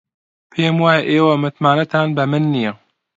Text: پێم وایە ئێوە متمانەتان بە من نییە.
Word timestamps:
پێم 0.51 0.75
وایە 0.83 1.03
ئێوە 1.09 1.33
متمانەتان 1.43 2.07
بە 2.17 2.23
من 2.31 2.43
نییە. 2.53 2.73